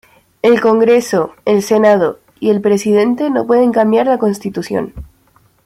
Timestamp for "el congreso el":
0.41-1.61